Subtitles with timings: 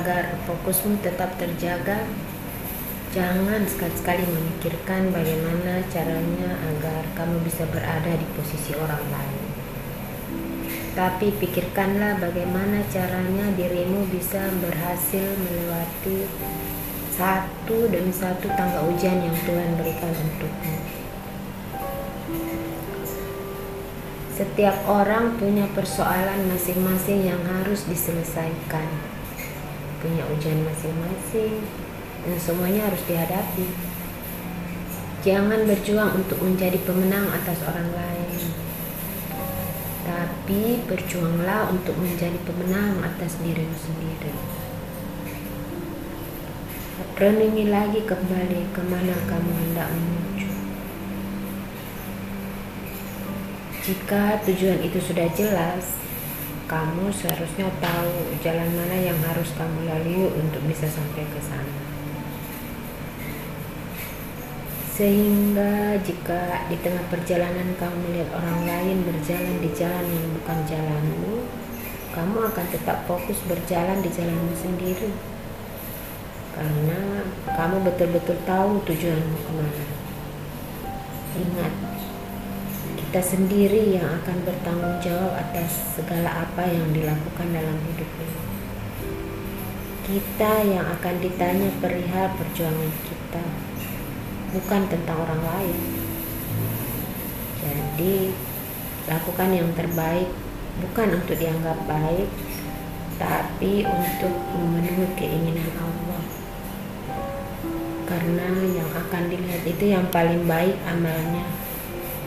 [0.00, 2.08] agar fokusmu tetap terjaga,
[3.12, 9.44] jangan sekali-sekali memikirkan bagaimana caranya agar kamu bisa berada di posisi orang lain.
[10.96, 16.26] Tapi pikirkanlah bagaimana caranya dirimu bisa berhasil melewati
[17.14, 20.74] satu demi satu tangga ujian yang Tuhan berikan untukmu.
[24.40, 28.88] Setiap orang punya persoalan masing-masing yang harus diselesaikan,
[30.00, 31.60] punya ujian masing-masing,
[32.24, 33.68] dan semuanya harus dihadapi.
[35.20, 38.40] Jangan berjuang untuk menjadi pemenang atas orang lain,
[40.08, 44.32] tapi berjuanglah untuk menjadi pemenang atas dirimu sendiri.
[47.20, 50.48] Renungi lagi kembali ke mana kamu hendak menuju.
[53.84, 56.00] Jika tujuan itu sudah jelas,
[56.70, 61.82] kamu seharusnya tahu jalan mana yang harus kamu lalui untuk bisa sampai ke sana.
[64.94, 71.34] Sehingga jika di tengah perjalanan kamu melihat orang lain berjalan di jalan yang bukan jalanmu,
[72.14, 75.10] kamu akan tetap fokus berjalan di jalanmu sendiri.
[76.54, 79.84] Karena kamu betul-betul tahu tujuanmu ke mana.
[81.34, 81.74] Ingat,
[83.10, 88.38] kita sendiri yang akan bertanggung jawab atas segala apa yang dilakukan dalam hidup ini.
[90.06, 93.42] Kita yang akan ditanya perihal perjuangan kita,
[94.54, 95.78] bukan tentang orang lain.
[97.58, 98.30] Jadi,
[99.10, 100.30] lakukan yang terbaik
[100.78, 102.30] bukan untuk dianggap baik,
[103.18, 106.22] tapi untuk memenuhi keinginan Allah.
[108.06, 111.59] Karena yang akan dilihat itu yang paling baik amalnya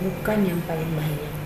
[0.04, 1.43] bukan yang paling banyak.